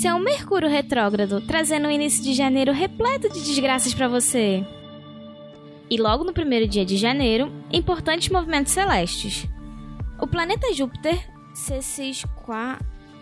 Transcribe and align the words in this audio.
Esse 0.00 0.08
é 0.08 0.14
o 0.14 0.18
Mercúrio 0.18 0.66
retrógrado, 0.66 1.42
trazendo 1.42 1.86
um 1.86 1.90
início 1.90 2.24
de 2.24 2.32
janeiro 2.32 2.72
repleto 2.72 3.28
de 3.28 3.44
desgraças 3.44 3.92
para 3.92 4.08
você. 4.08 4.66
E 5.90 6.00
logo 6.00 6.24
no 6.24 6.32
primeiro 6.32 6.66
dia 6.66 6.86
de 6.86 6.96
janeiro, 6.96 7.52
importantes 7.70 8.30
movimentos 8.30 8.72
celestes. 8.72 9.46
O 10.18 10.26
planeta 10.26 10.72
Júpiter 10.72 11.22
se 11.52 11.82
sesqua... 11.82 12.78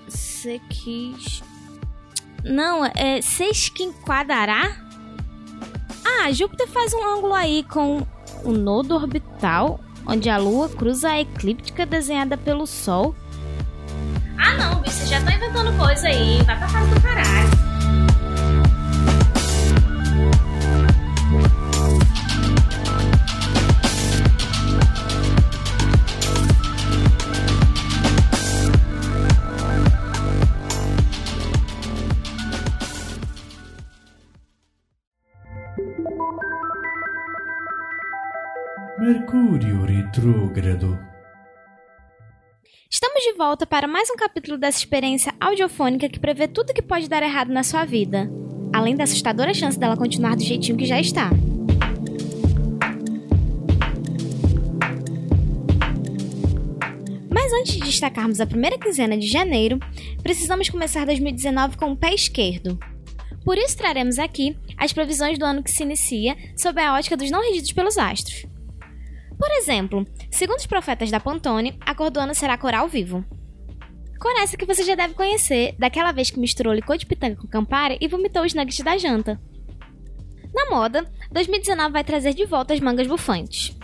Sequis... 0.06 1.42
Não, 2.45 2.84
é 2.84 3.20
sesquinquadará? 3.22 4.76
Ah, 6.06 6.30
Júpiter 6.30 6.68
faz 6.68 6.95
um 6.95 7.04
ângulo 7.04 7.34
aí 7.34 7.64
com 7.64 8.06
o 8.45 8.52
nodo 8.52 8.95
orbital, 8.95 9.80
onde 10.06 10.30
a 10.30 10.38
Lua 10.38 10.68
cruza 10.68 11.10
a 11.10 11.20
eclíptica 11.20 11.84
desenhada 11.84 12.37
pelo 12.37 12.68
Sol. 12.68 13.16
Ah 14.38 14.54
não, 14.54 14.80
vocês 14.84 15.09
já 15.09 15.18
inventando 15.18 15.38
coisa 15.98 16.09
aí. 16.09 16.43
Vai 16.45 16.59
pra 16.59 16.66
casa 16.69 16.95
do 16.95 17.01
caralho. 17.01 17.59
Mercúrio 38.99 39.85
retrógrado. 39.85 41.07
Volta 43.38 43.64
para 43.64 43.86
mais 43.86 44.10
um 44.10 44.16
capítulo 44.16 44.58
dessa 44.58 44.78
experiência 44.78 45.32
audiofônica 45.40 46.08
que 46.08 46.18
prevê 46.18 46.48
tudo 46.48 46.74
que 46.74 46.82
pode 46.82 47.08
dar 47.08 47.22
errado 47.22 47.52
na 47.52 47.62
sua 47.62 47.84
vida, 47.84 48.28
além 48.72 48.96
da 48.96 49.04
assustadora 49.04 49.54
chance 49.54 49.78
dela 49.78 49.96
continuar 49.96 50.34
do 50.34 50.42
jeitinho 50.42 50.76
que 50.76 50.84
já 50.84 50.98
está. 50.98 51.30
Mas 57.30 57.52
antes 57.52 57.74
de 57.74 57.84
destacarmos 57.84 58.40
a 58.40 58.46
primeira 58.46 58.76
quinzena 58.76 59.16
de 59.16 59.28
janeiro, 59.28 59.78
precisamos 60.20 60.68
começar 60.68 61.06
2019 61.06 61.76
com 61.76 61.92
o 61.92 61.96
pé 61.96 62.12
esquerdo. 62.12 62.76
Por 63.44 63.56
isso 63.56 63.76
traremos 63.76 64.19
aqui 64.19 64.56
as 64.76 64.92
previsões 64.92 65.38
do 65.38 65.44
ano 65.44 65.62
que 65.62 65.70
se 65.70 65.84
inicia 65.84 66.36
sob 66.56 66.81
a 66.81 66.94
ótica 66.94 67.16
dos 67.16 67.31
não 67.31 67.41
regidos 67.41 67.70
pelos 67.70 67.98
astros. 67.98 68.57
Por 69.38 69.50
exemplo, 69.53 70.04
segundo 70.31 70.58
os 70.58 70.66
profetas 70.66 71.10
da 71.10 71.20
Pantone, 71.20 71.78
a 71.81 71.94
cor 71.94 72.10
do 72.10 72.20
ano 72.20 72.34
será 72.34 72.58
coral 72.58 72.88
vivo. 72.88 73.25
Essa 74.48 74.56
que 74.56 74.64
você 74.64 74.84
já 74.84 74.94
deve 74.94 75.14
conhecer, 75.14 75.75
daquela 75.78 76.12
vez 76.12 76.31
que 76.31 76.38
misturou 76.38 76.72
licor 76.72 76.97
de 76.97 77.04
pitanga 77.04 77.36
com 77.36 77.47
Campari 77.47 77.98
e 78.00 78.06
vomitou 78.06 78.44
os 78.44 78.54
nuggets 78.54 78.81
da 78.81 78.97
janta. 78.97 79.38
Na 80.54 80.70
moda, 80.70 81.04
2019 81.32 81.92
vai 81.92 82.04
trazer 82.04 82.32
de 82.34 82.47
volta 82.47 82.72
as 82.72 82.81
mangas 82.81 83.06
bufantes. 83.06 83.76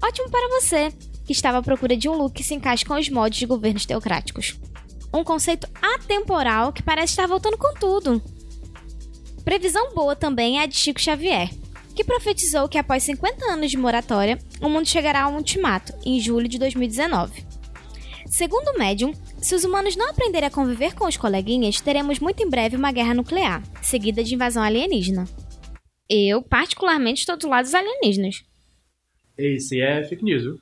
Ótimo 0.00 0.30
para 0.30 0.60
você, 0.60 0.92
que 1.24 1.32
estava 1.32 1.58
à 1.58 1.62
procura 1.62 1.96
de 1.96 2.08
um 2.08 2.12
look 2.12 2.34
que 2.34 2.44
se 2.44 2.54
encaixe 2.54 2.84
com 2.84 2.94
os 2.94 3.08
modos 3.08 3.38
de 3.38 3.46
governos 3.46 3.86
teocráticos. 3.86 4.60
Um 5.12 5.24
conceito 5.24 5.66
atemporal 5.80 6.72
que 6.72 6.82
parece 6.82 7.12
estar 7.12 7.26
voltando 7.26 7.56
com 7.56 7.72
tudo. 7.74 8.22
Previsão 9.44 9.94
boa 9.94 10.14
também 10.14 10.60
é 10.60 10.62
a 10.62 10.66
de 10.66 10.76
Chico 10.76 11.00
Xavier, 11.00 11.50
que 11.92 12.04
profetizou 12.04 12.68
que 12.68 12.78
após 12.78 13.02
50 13.02 13.52
anos 13.52 13.70
de 13.70 13.76
moratória, 13.76 14.38
o 14.60 14.68
mundo 14.68 14.88
chegará 14.88 15.24
a 15.24 15.28
um 15.28 15.36
ultimato, 15.36 15.92
em 16.04 16.20
julho 16.20 16.48
de 16.48 16.58
2019. 16.58 17.44
Segundo 18.26 18.68
o 18.68 18.78
médium, 18.78 19.12
se 19.42 19.54
os 19.54 19.62
humanos 19.62 19.94
não 19.94 20.08
aprenderem 20.08 20.46
a 20.46 20.50
conviver 20.50 20.94
com 20.94 21.06
os 21.06 21.16
coleguinhas, 21.16 21.80
teremos 21.80 22.18
muito 22.18 22.42
em 22.42 22.48
breve 22.48 22.76
uma 22.76 22.90
guerra 22.90 23.12
nuclear, 23.12 23.62
seguida 23.82 24.24
de 24.24 24.34
invasão 24.34 24.62
alienígena. 24.62 25.26
Eu, 26.08 26.42
particularmente, 26.42 27.20
estou 27.20 27.36
do 27.36 27.48
lado 27.48 27.64
dos 27.64 27.74
alienígenas. 27.74 28.42
Esse 29.36 29.80
é 29.80 30.04
fake 30.04 30.24
news, 30.24 30.42
viu? 30.42 30.58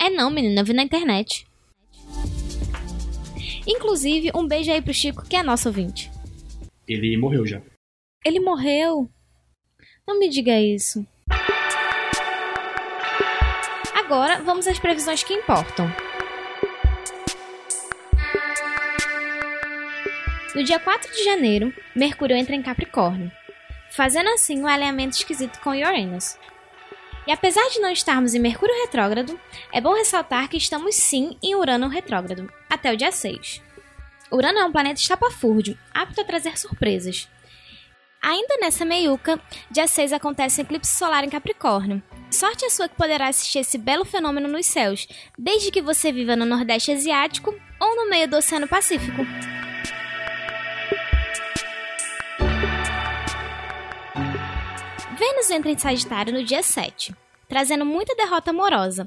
É 0.00 0.10
não, 0.10 0.30
menina, 0.30 0.60
eu 0.60 0.64
vi 0.64 0.72
na 0.72 0.82
internet. 0.82 1.46
Inclusive, 3.66 4.30
um 4.34 4.46
beijo 4.46 4.70
aí 4.70 4.82
pro 4.82 4.92
Chico, 4.92 5.26
que 5.26 5.36
é 5.36 5.42
nosso 5.42 5.68
ouvinte. 5.68 6.10
Ele 6.86 7.16
morreu 7.16 7.46
já. 7.46 7.62
Ele 8.24 8.40
morreu. 8.40 9.08
Não 10.06 10.18
me 10.18 10.28
diga 10.28 10.58
isso. 10.60 11.06
Agora, 13.94 14.42
vamos 14.42 14.66
às 14.66 14.78
previsões 14.78 15.22
que 15.22 15.32
importam. 15.32 15.90
No 20.54 20.62
dia 20.62 20.78
4 20.78 21.10
de 21.12 21.24
janeiro, 21.24 21.74
Mercúrio 21.96 22.36
entra 22.36 22.54
em 22.54 22.62
Capricórnio, 22.62 23.32
fazendo 23.90 24.28
assim 24.30 24.60
um 24.60 24.68
alinhamento 24.68 25.16
esquisito 25.16 25.58
com 25.60 25.70
Uranus. 25.70 26.38
E 27.26 27.32
apesar 27.32 27.66
de 27.70 27.80
não 27.80 27.90
estarmos 27.90 28.34
em 28.34 28.38
Mercúrio 28.38 28.74
retrógrado, 28.82 29.40
é 29.72 29.80
bom 29.80 29.94
ressaltar 29.94 30.48
que 30.48 30.56
estamos 30.56 30.94
sim 30.94 31.36
em 31.42 31.54
Urano 31.54 31.88
retrógrado, 31.88 32.52
até 32.68 32.92
o 32.92 32.96
dia 32.96 33.10
6. 33.10 33.62
Urano 34.30 34.58
é 34.58 34.64
um 34.64 34.72
planeta 34.72 35.00
estapafúrdio, 35.00 35.78
apto 35.92 36.20
a 36.20 36.24
trazer 36.24 36.58
surpresas. 36.58 37.28
Ainda 38.24 38.56
nessa 38.58 38.86
meiuca, 38.86 39.38
dia 39.70 39.86
6 39.86 40.14
acontece 40.14 40.58
um 40.58 40.64
eclipse 40.64 40.96
solar 40.96 41.24
em 41.24 41.28
Capricórnio. 41.28 42.02
Sorte 42.30 42.64
a 42.64 42.70
sua 42.70 42.88
que 42.88 42.96
poderá 42.96 43.28
assistir 43.28 43.58
esse 43.58 43.76
belo 43.76 44.02
fenômeno 44.02 44.48
nos 44.48 44.64
céus, 44.64 45.06
desde 45.38 45.70
que 45.70 45.82
você 45.82 46.10
viva 46.10 46.34
no 46.34 46.46
Nordeste 46.46 46.90
Asiático 46.90 47.54
ou 47.78 47.96
no 47.96 48.08
meio 48.08 48.26
do 48.26 48.38
Oceano 48.38 48.66
Pacífico. 48.66 49.26
Vênus 55.18 55.50
entra 55.50 55.70
em 55.70 55.76
Sagitário 55.76 56.32
no 56.32 56.42
dia 56.42 56.62
7, 56.62 57.14
trazendo 57.46 57.84
muita 57.84 58.16
derrota 58.16 58.52
amorosa. 58.52 59.06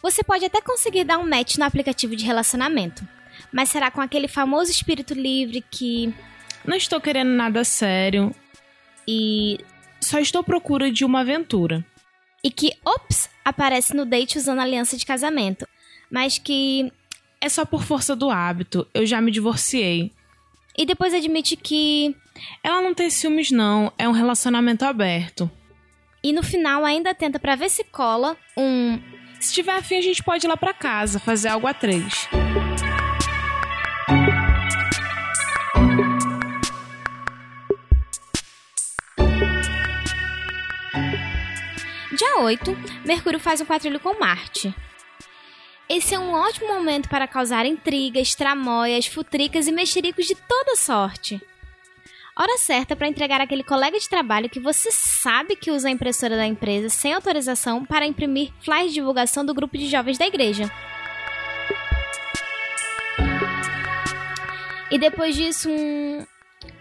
Você 0.00 0.24
pode 0.24 0.46
até 0.46 0.62
conseguir 0.62 1.04
dar 1.04 1.18
um 1.18 1.28
match 1.28 1.58
no 1.58 1.64
aplicativo 1.66 2.16
de 2.16 2.24
relacionamento, 2.24 3.06
mas 3.52 3.68
será 3.68 3.90
com 3.90 4.00
aquele 4.00 4.28
famoso 4.28 4.70
espírito 4.70 5.12
livre 5.12 5.62
que. 5.70 6.14
Não 6.64 6.76
estou 6.76 7.00
querendo 7.00 7.30
nada 7.30 7.64
sério 7.64 8.34
e 9.06 9.58
só 10.00 10.18
estou 10.18 10.40
à 10.40 10.44
procura 10.44 10.90
de 10.90 11.04
uma 11.04 11.20
aventura. 11.20 11.84
e 12.44 12.50
que, 12.50 12.72
ops, 12.84 13.28
aparece 13.44 13.94
no 13.94 14.04
date 14.04 14.38
usando 14.38 14.60
aliança 14.60 14.96
de 14.96 15.04
casamento, 15.06 15.66
mas 16.10 16.38
que. 16.38 16.92
É 17.40 17.48
só 17.48 17.64
por 17.64 17.84
força 17.84 18.16
do 18.16 18.30
hábito, 18.30 18.86
eu 18.92 19.06
já 19.06 19.20
me 19.20 19.30
divorciei. 19.30 20.12
e 20.76 20.84
depois 20.86 21.14
admite 21.14 21.56
que. 21.56 22.14
Ela 22.62 22.80
não 22.82 22.94
tem 22.94 23.10
ciúmes, 23.10 23.50
não, 23.50 23.92
é 23.98 24.08
um 24.08 24.12
relacionamento 24.12 24.84
aberto. 24.84 25.50
e 26.22 26.32
no 26.32 26.42
final 26.42 26.84
ainda 26.84 27.14
tenta 27.14 27.38
pra 27.38 27.56
ver 27.56 27.70
se 27.70 27.82
cola 27.84 28.36
um. 28.56 29.00
Se 29.40 29.54
tiver 29.54 29.72
afim, 29.76 29.96
a 29.96 30.02
gente 30.02 30.22
pode 30.22 30.46
ir 30.46 30.48
lá 30.48 30.56
pra 30.56 30.74
casa, 30.74 31.18
fazer 31.20 31.48
algo 31.48 31.66
a 31.68 31.74
três. 31.74 32.28
Dia 42.18 42.40
8, 42.40 42.76
Mercúrio 43.04 43.38
faz 43.38 43.60
um 43.60 43.64
quadrilho 43.64 44.00
com 44.00 44.18
Marte. 44.18 44.74
Esse 45.88 46.16
é 46.16 46.18
um 46.18 46.32
ótimo 46.32 46.66
momento 46.66 47.08
para 47.08 47.28
causar 47.28 47.64
intrigas, 47.64 48.34
tramóias, 48.34 49.06
futricas 49.06 49.68
e 49.68 49.72
mexericos 49.72 50.26
de 50.26 50.34
toda 50.34 50.74
sorte. 50.74 51.40
Hora 52.36 52.58
certa 52.58 52.96
para 52.96 53.06
entregar 53.06 53.40
aquele 53.40 53.62
colega 53.62 54.00
de 54.00 54.08
trabalho 54.08 54.50
que 54.50 54.58
você 54.58 54.90
sabe 54.90 55.54
que 55.54 55.70
usa 55.70 55.86
a 55.86 55.92
impressora 55.92 56.36
da 56.36 56.44
empresa 56.44 56.88
sem 56.88 57.12
autorização 57.12 57.84
para 57.84 58.04
imprimir 58.04 58.52
flyers 58.64 58.88
de 58.88 58.94
divulgação 58.94 59.46
do 59.46 59.54
grupo 59.54 59.78
de 59.78 59.86
jovens 59.86 60.18
da 60.18 60.26
igreja. 60.26 60.68
E 64.90 64.98
depois 64.98 65.36
disso, 65.36 65.70
um... 65.70 66.26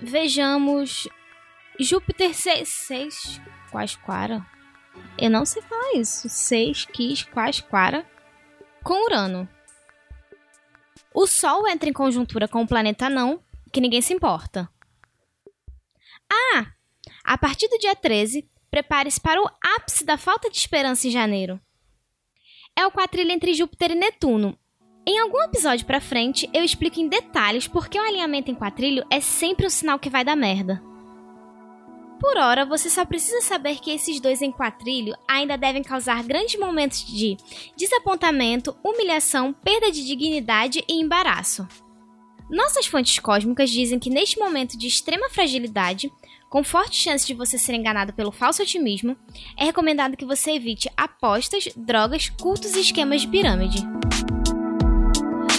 vejamos 0.01 1.07
Júpiter 1.80 2.34
6 2.34 3.39
Quasquara. 3.72 4.56
Eu 5.18 5.30
não 5.30 5.46
sei 5.46 5.62
falar 5.62 5.94
isso. 5.96 6.30
6 6.30 6.86
Quis 6.86 7.24
Quasquara 7.24 8.06
com 8.84 9.06
Urano. 9.06 9.50
O 11.14 11.26
Sol 11.26 11.68
entra 11.68 11.90
em 11.90 11.94
conjuntura 11.94 12.48
com 12.48 12.62
o 12.62 12.68
planeta 12.68 13.10
não, 13.10 13.42
que 13.74 13.82
ninguém 13.82 14.02
se 14.02 14.14
importa. 14.14 14.70
Ah! 16.32 16.68
A 17.24 17.38
partir 17.38 17.68
do 17.68 17.78
dia 17.78 17.96
13, 17.96 18.50
prepare-se 18.70 19.20
para 19.20 19.42
o 19.42 19.50
ápice 19.76 20.06
da 20.06 20.18
falta 20.18 20.50
de 20.50 20.58
esperança 20.58 21.08
em 21.08 21.12
janeiro. 21.12 21.60
É 22.76 22.86
o 22.86 22.92
quatrilho 22.92 23.32
entre 23.32 23.54
Júpiter 23.54 23.92
e 23.92 23.96
Netuno. 23.96 24.58
Em 25.06 25.20
algum 25.20 25.42
episódio 25.42 25.86
pra 25.86 26.00
frente, 26.00 26.50
eu 26.54 26.64
explico 26.64 27.00
em 27.00 27.08
detalhes 27.08 27.68
por 27.68 27.90
que 27.90 28.00
o 28.00 28.04
alinhamento 28.04 28.52
em 28.52 28.56
quatrilho 28.56 29.06
é 29.10 29.20
sempre 29.20 29.66
um 29.66 29.70
sinal 29.70 29.98
que 29.98 30.10
vai 30.10 30.24
dar 30.24 30.36
merda. 30.36 30.82
Por 32.19 32.38
hora, 32.38 32.66
você 32.66 32.90
só 32.90 33.06
precisa 33.06 33.42
saber 33.42 33.80
que 33.80 33.92
esses 33.92 34.19
dois 34.19 34.42
em 34.42 34.52
quatrilho 34.52 35.16
ainda 35.28 35.56
devem 35.56 35.84
causar 35.84 36.24
grandes 36.24 36.60
momentos 36.60 37.06
de 37.06 37.38
desapontamento, 37.75 38.75
humilhação, 38.84 39.54
perda 39.54 39.92
de 39.92 40.06
dignidade 40.06 40.84
e 40.88 41.00
embaraço. 41.00 41.68
Nossas 42.50 42.88
fontes 42.88 43.19
cósmicas 43.19 43.69
dizem 43.69 44.00
que 44.00 44.10
neste 44.10 44.40
momento 44.40 44.78
de 44.78 44.88
extrema 44.88 45.30
fragilidade, 45.30 46.12
com 46.50 46.64
forte 46.64 46.96
chance 46.96 47.28
de 47.28 47.34
você 47.34 47.58
ser 47.58 47.74
enganado 47.74 48.14
pelo 48.14 48.31
falso 48.31 48.63
otimismo, 48.63 49.18
é 49.58 49.66
recomendado 49.66 50.16
que 50.16 50.25
você 50.25 50.52
evite 50.52 50.90
apostas, 50.96 51.68
drogas, 51.75 52.30
cultos 52.30 52.74
e 52.75 52.80
esquemas 52.80 53.22
de 53.22 53.28
pirâmide. 53.28 53.80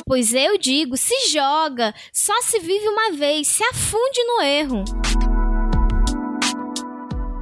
Pois 0.06 0.32
eu 0.32 0.56
digo, 0.56 0.96
se 0.96 1.28
joga, 1.30 1.94
só 2.10 2.40
se 2.40 2.58
vive 2.58 2.88
uma 2.88 3.12
vez, 3.12 3.46
se 3.46 3.62
afunde 3.62 4.24
no 4.24 4.40
erro. 4.40 4.84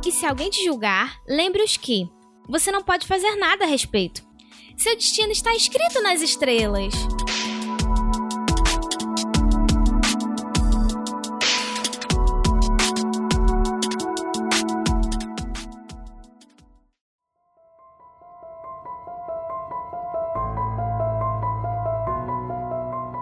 E 0.06 0.12
se 0.12 0.24
alguém 0.24 0.48
te 0.48 0.64
julgar, 0.64 1.20
lembre-os 1.26 1.76
que 1.76 2.08
você 2.48 2.70
não 2.70 2.80
pode 2.80 3.08
fazer 3.08 3.34
nada 3.34 3.64
a 3.64 3.66
respeito. 3.66 4.24
Seu 4.76 4.94
destino 4.94 5.32
está 5.32 5.52
escrito 5.52 6.00
nas 6.00 6.22
estrelas. 6.22 6.94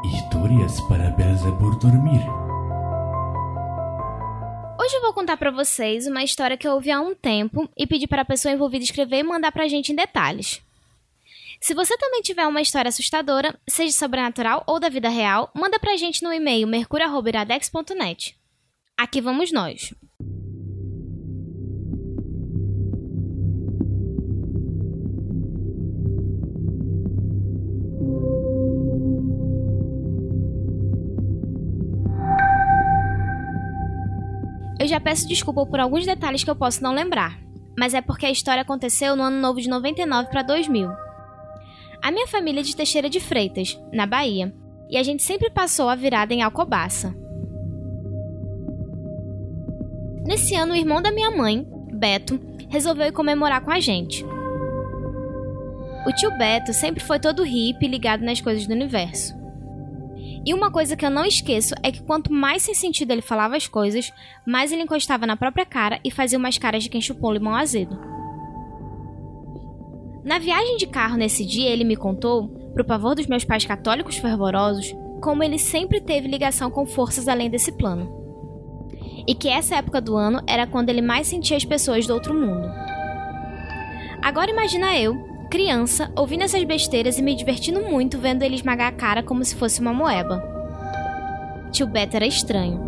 Histórias 0.04 0.78
para 0.82 1.08
Belzebur 1.12 1.78
dormir. 1.78 2.43
Vou 5.14 5.20
contar 5.20 5.36
pra 5.36 5.52
vocês 5.52 6.08
uma 6.08 6.24
história 6.24 6.56
que 6.56 6.66
eu 6.66 6.72
ouvi 6.72 6.90
há 6.90 7.00
um 7.00 7.14
tempo 7.14 7.70
e 7.78 7.86
pedi 7.86 8.04
para 8.04 8.22
a 8.22 8.24
pessoa 8.24 8.52
envolvida 8.52 8.82
escrever 8.82 9.18
e 9.18 9.22
mandar 9.22 9.52
pra 9.52 9.68
gente 9.68 9.92
em 9.92 9.94
detalhes. 9.94 10.60
Se 11.60 11.72
você 11.72 11.96
também 11.96 12.20
tiver 12.20 12.44
uma 12.48 12.60
história 12.60 12.88
assustadora, 12.88 13.56
seja 13.64 13.92
sobrenatural 13.92 14.64
ou 14.66 14.80
da 14.80 14.88
vida 14.88 15.08
real, 15.08 15.52
manda 15.54 15.78
pra 15.78 15.96
gente 15.96 16.20
no 16.20 16.32
e-mail 16.32 16.66
mercúrio.iradex.net. 16.66 18.36
Aqui 18.96 19.20
vamos 19.20 19.52
nós. 19.52 19.94
Eu 34.84 34.88
já 34.88 35.00
peço 35.00 35.26
desculpa 35.26 35.64
por 35.64 35.80
alguns 35.80 36.04
detalhes 36.04 36.44
que 36.44 36.50
eu 36.50 36.54
posso 36.54 36.82
não 36.82 36.92
lembrar, 36.92 37.40
mas 37.74 37.94
é 37.94 38.02
porque 38.02 38.26
a 38.26 38.30
história 38.30 38.60
aconteceu 38.60 39.16
no 39.16 39.22
ano 39.22 39.40
novo 39.40 39.58
de 39.58 39.66
99 39.66 40.28
para 40.28 40.42
2000. 40.42 40.90
A 42.02 42.10
minha 42.10 42.26
família 42.26 42.60
é 42.60 42.62
de 42.62 42.76
Teixeira 42.76 43.08
de 43.08 43.18
Freitas, 43.18 43.80
na 43.90 44.04
Bahia, 44.04 44.54
e 44.90 44.98
a 44.98 45.02
gente 45.02 45.22
sempre 45.22 45.48
passou 45.48 45.88
a 45.88 45.94
virada 45.94 46.34
em 46.34 46.42
Alcobaça. 46.42 47.16
Nesse 50.26 50.54
ano, 50.54 50.74
o 50.74 50.76
irmão 50.76 51.00
da 51.00 51.10
minha 51.10 51.30
mãe, 51.30 51.66
Beto, 51.94 52.38
resolveu 52.68 53.06
ir 53.06 53.12
comemorar 53.12 53.62
com 53.62 53.70
a 53.70 53.80
gente. 53.80 54.22
O 56.06 56.12
tio 56.12 56.30
Beto 56.36 56.74
sempre 56.74 57.02
foi 57.02 57.18
todo 57.18 57.42
hippie 57.42 57.88
ligado 57.88 58.22
nas 58.22 58.42
coisas 58.42 58.66
do 58.66 58.74
universo. 58.74 59.43
E 60.46 60.52
uma 60.52 60.70
coisa 60.70 60.96
que 60.96 61.06
eu 61.06 61.10
não 61.10 61.24
esqueço 61.24 61.74
é 61.82 61.90
que 61.90 62.02
quanto 62.02 62.32
mais 62.32 62.62
sem 62.62 62.74
sentido 62.74 63.10
ele 63.10 63.22
falava 63.22 63.56
as 63.56 63.66
coisas, 63.66 64.12
mais 64.46 64.72
ele 64.72 64.82
encostava 64.82 65.26
na 65.26 65.36
própria 65.36 65.64
cara 65.64 65.98
e 66.04 66.10
fazia 66.10 66.38
umas 66.38 66.58
caras 66.58 66.82
de 66.82 66.90
quem 66.90 67.00
chupou 67.00 67.30
um 67.30 67.32
limão 67.32 67.54
azedo. 67.54 67.98
Na 70.22 70.38
viagem 70.38 70.76
de 70.76 70.86
carro 70.86 71.16
nesse 71.16 71.44
dia, 71.44 71.70
ele 71.70 71.84
me 71.84 71.96
contou, 71.96 72.48
pro 72.74 72.84
pavor 72.84 73.14
dos 73.14 73.26
meus 73.26 73.44
pais 73.44 73.64
católicos 73.64 74.16
fervorosos, 74.16 74.94
como 75.22 75.42
ele 75.42 75.58
sempre 75.58 76.00
teve 76.00 76.28
ligação 76.28 76.70
com 76.70 76.84
forças 76.84 77.28
além 77.28 77.48
desse 77.48 77.72
plano. 77.72 78.22
E 79.26 79.34
que 79.34 79.48
essa 79.48 79.76
época 79.76 80.00
do 80.00 80.16
ano 80.16 80.42
era 80.46 80.66
quando 80.66 80.90
ele 80.90 81.00
mais 81.00 81.26
sentia 81.26 81.56
as 81.56 81.64
pessoas 81.64 82.06
do 82.06 82.12
outro 82.12 82.34
mundo. 82.34 82.68
Agora 84.22 84.50
imagina 84.50 84.98
eu, 84.98 85.33
criança, 85.54 86.10
ouvindo 86.16 86.42
essas 86.42 86.64
besteiras 86.64 87.16
e 87.16 87.22
me 87.22 87.32
divertindo 87.32 87.80
muito 87.80 88.18
vendo 88.18 88.42
ele 88.42 88.56
esmagar 88.56 88.88
a 88.88 88.96
cara 88.96 89.22
como 89.22 89.44
se 89.44 89.54
fosse 89.54 89.80
uma 89.80 89.94
moeba. 89.94 90.42
Tio 91.70 91.86
Beto 91.86 92.16
era 92.16 92.26
estranho. 92.26 92.80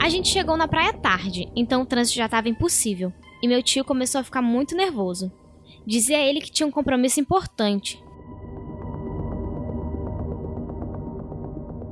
A 0.00 0.08
gente 0.08 0.28
chegou 0.28 0.56
na 0.56 0.68
praia 0.68 0.92
tarde, 0.92 1.50
então 1.56 1.82
o 1.82 1.84
trânsito 1.84 2.18
já 2.18 2.26
estava 2.26 2.48
impossível, 2.48 3.12
e 3.42 3.48
meu 3.48 3.64
tio 3.64 3.84
começou 3.84 4.20
a 4.20 4.24
ficar 4.24 4.42
muito 4.42 4.76
nervoso. 4.76 5.32
Dizia 5.84 6.24
ele 6.24 6.40
que 6.40 6.52
tinha 6.52 6.68
um 6.68 6.70
compromisso 6.70 7.18
importante. 7.18 8.00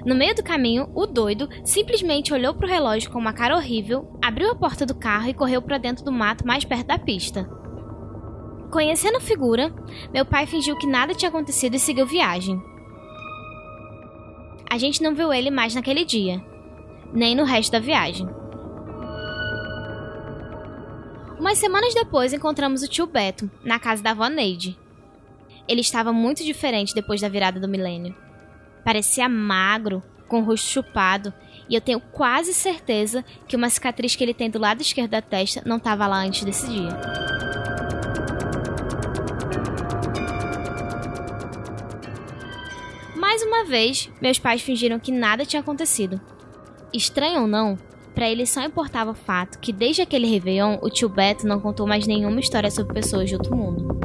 No 0.09 0.15
meio 0.15 0.35
do 0.35 0.43
caminho, 0.43 0.91
o 0.95 1.05
doido 1.05 1.51
simplesmente 1.63 2.33
olhou 2.33 2.55
pro 2.55 2.67
relógio 2.67 3.11
com 3.11 3.19
uma 3.19 3.35
cara 3.35 3.55
horrível, 3.55 4.19
abriu 4.25 4.51
a 4.51 4.55
porta 4.55 4.87
do 4.87 4.95
carro 4.95 5.29
e 5.29 5.35
correu 5.35 5.61
para 5.61 5.77
dentro 5.77 6.03
do 6.03 6.11
mato 6.11 6.47
mais 6.47 6.65
perto 6.65 6.87
da 6.87 6.99
pista. 6.99 7.45
Conhecendo 8.73 9.19
a 9.19 9.21
figura, 9.21 9.71
meu 10.11 10.25
pai 10.25 10.47
fingiu 10.47 10.79
que 10.79 10.87
nada 10.87 11.13
tinha 11.13 11.29
acontecido 11.29 11.75
e 11.75 11.79
seguiu 11.79 12.07
viagem. 12.07 12.59
A 14.71 14.79
gente 14.79 15.03
não 15.03 15.15
viu 15.15 15.31
ele 15.31 15.51
mais 15.51 15.75
naquele 15.75 16.07
dia, 16.07 16.43
nem 17.13 17.37
no 17.37 17.45
resto 17.45 17.73
da 17.73 17.79
viagem. 17.79 18.27
Umas 21.39 21.59
semanas 21.59 21.93
depois 21.93 22.33
encontramos 22.33 22.83
o 22.83 22.89
tio 22.89 23.07
Beto, 23.07 23.51
na 23.63 23.79
casa 23.79 24.03
da 24.03 24.13
avó 24.13 24.27
Neide. 24.29 24.75
Ele 25.69 25.83
estava 25.83 26.15
muito 26.15 26.43
diferente 26.43 26.95
depois 26.95 27.21
da 27.21 27.29
virada 27.29 27.61
do 27.61 27.69
milênio. 27.69 28.17
Parecia 28.89 29.29
magro, 29.29 30.03
com 30.27 30.41
o 30.41 30.45
rosto 30.45 30.67
chupado, 30.67 31.31
e 31.69 31.75
eu 31.75 31.81
tenho 31.81 32.01
quase 32.01 32.55
certeza 32.55 33.23
que 33.47 33.55
uma 33.55 33.69
cicatriz 33.69 34.17
que 34.17 34.25
ele 34.25 34.33
tem 34.33 34.49
do 34.49 34.59
lado 34.59 34.81
esquerdo 34.81 35.11
da 35.11 35.21
testa 35.21 35.61
não 35.67 35.77
estava 35.77 36.07
lá 36.07 36.17
antes 36.25 36.43
desse 36.43 36.67
dia. 36.67 36.89
Mais 43.15 43.43
uma 43.43 43.67
vez, 43.67 44.11
meus 44.23 44.39
pais 44.39 44.63
fingiram 44.63 44.99
que 44.99 45.13
nada 45.13 45.45
tinha 45.45 45.61
acontecido. 45.61 46.19
Estranho 46.91 47.43
ou 47.43 47.47
não, 47.47 47.77
para 48.15 48.31
eles 48.31 48.49
só 48.49 48.63
importava 48.63 49.11
o 49.11 49.15
fato 49.15 49.59
que 49.59 49.71
desde 49.71 50.01
aquele 50.01 50.27
Réveillon 50.27 50.79
o 50.81 50.89
tio 50.89 51.11
Beto 51.11 51.47
não 51.47 51.61
contou 51.61 51.87
mais 51.87 52.07
nenhuma 52.07 52.41
história 52.41 52.71
sobre 52.71 52.95
pessoas 52.95 53.29
de 53.29 53.35
outro 53.35 53.55
mundo. 53.55 53.99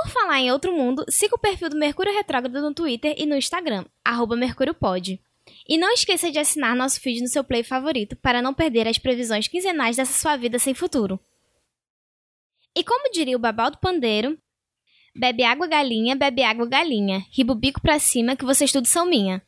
Por 0.00 0.08
falar 0.10 0.38
em 0.38 0.52
outro 0.52 0.72
mundo, 0.72 1.04
siga 1.08 1.34
o 1.34 1.38
perfil 1.40 1.68
do 1.68 1.76
Mercúrio 1.76 2.14
Retrógrado 2.14 2.62
no 2.62 2.72
Twitter 2.72 3.16
e 3.18 3.26
no 3.26 3.34
Instagram, 3.34 3.84
MercúrioPod. 4.36 5.20
E 5.68 5.76
não 5.76 5.92
esqueça 5.92 6.30
de 6.30 6.38
assinar 6.38 6.76
nosso 6.76 7.00
feed 7.00 7.20
no 7.20 7.26
seu 7.26 7.42
play 7.42 7.64
favorito 7.64 8.14
para 8.14 8.40
não 8.40 8.54
perder 8.54 8.86
as 8.86 8.96
previsões 8.96 9.48
quinzenais 9.48 9.96
dessa 9.96 10.12
sua 10.12 10.36
vida 10.36 10.56
sem 10.56 10.72
futuro. 10.72 11.18
E 12.76 12.84
como 12.84 13.10
diria 13.10 13.34
o 13.34 13.40
Babal 13.40 13.72
do 13.72 13.78
Pandeiro, 13.78 14.38
bebe 15.16 15.42
água 15.42 15.66
galinha, 15.66 16.14
bebe 16.14 16.44
água 16.44 16.68
galinha, 16.68 17.26
riba 17.32 17.52
o 17.52 17.56
bico 17.56 17.80
pra 17.80 17.98
cima 17.98 18.36
que 18.36 18.44
vocês 18.44 18.70
tudo 18.70 18.86
são 18.86 19.04
minha. 19.04 19.42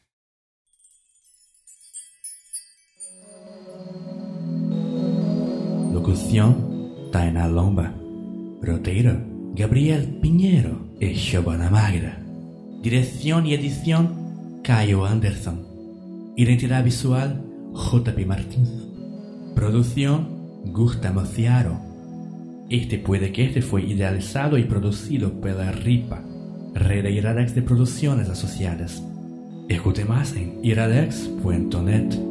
Locución, 5.93 7.09
Taina 7.13 7.47
Lomba. 7.47 7.95
Roteiro, 8.67 9.30
Gabriel 9.61 10.17
Piñero 10.23 10.87
y 10.99 11.13
Shabana 11.13 11.69
Magra. 11.69 12.19
Dirección 12.81 13.45
y 13.47 13.53
edición, 13.53 14.61
Caio 14.65 15.05
Anderson. 15.05 16.33
Identidad 16.35 16.83
visual, 16.83 17.45
JP 17.75 18.27
Martins. 18.27 18.71
Producción, 19.55 20.63
Gustavo 20.65 21.27
Ciaro. 21.27 21.79
Este 22.71 22.99
puede 22.99 23.33
que 23.33 23.45
este 23.45 23.61
fue 23.61 23.83
idealizado 23.83 24.57
y 24.57 24.65
producido 24.65 25.43
pela 25.43 25.73
RIPA, 25.73 26.25
Red 26.73 27.03
de 27.03 27.13
Iradex 27.13 27.55
de 27.55 27.61
Producciones 27.61 28.31
Asociadas. 28.31 29.03
Escute 29.69 30.07
más 30.07 30.35
en 30.37 30.59
iradex.net. 30.63 32.30